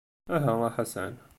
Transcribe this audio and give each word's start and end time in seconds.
Aha 0.35 0.53
a 0.67 0.69
Ḥasan. 0.75 1.13